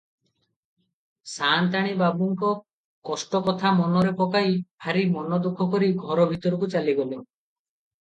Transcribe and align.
ସା’ନ୍ତାଣୀ 1.33 1.91
ବାବୁଙ୍କ 1.99 2.49
କଷ୍ଟ 3.11 3.43
କଥା 3.51 3.75
ମନରେ 3.83 4.17
ପକାଇ 4.25 4.59
ଭାରି 4.89 5.07
ମନୋଦୁଃଖ 5.15 5.71
କରି 5.77 5.95
ଘର 6.05 6.31
ଭିତରକୁ 6.37 6.75
ଚାଲିଗଲେ। 6.77 7.25